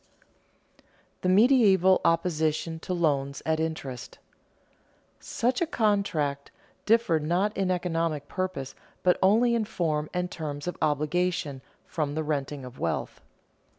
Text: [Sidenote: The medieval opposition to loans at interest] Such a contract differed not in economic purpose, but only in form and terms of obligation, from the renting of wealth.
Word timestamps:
[Sidenote: 0.01 0.91
The 1.21 1.29
medieval 1.29 2.01
opposition 2.03 2.79
to 2.79 2.91
loans 2.91 3.43
at 3.45 3.59
interest] 3.59 4.17
Such 5.19 5.61
a 5.61 5.67
contract 5.67 6.49
differed 6.87 7.21
not 7.21 7.55
in 7.55 7.69
economic 7.69 8.27
purpose, 8.27 8.73
but 9.03 9.19
only 9.21 9.53
in 9.53 9.63
form 9.65 10.09
and 10.11 10.31
terms 10.31 10.65
of 10.65 10.75
obligation, 10.81 11.61
from 11.85 12.15
the 12.15 12.23
renting 12.23 12.65
of 12.65 12.79
wealth. 12.79 13.21